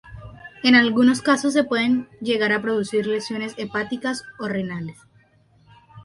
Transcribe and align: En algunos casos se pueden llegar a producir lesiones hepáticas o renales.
En 0.63 0.73
algunos 0.73 1.21
casos 1.21 1.53
se 1.53 1.63
pueden 1.63 2.07
llegar 2.21 2.53
a 2.53 2.61
producir 2.63 3.05
lesiones 3.05 3.53
hepáticas 3.57 4.23
o 4.39 4.47
renales. 4.47 4.97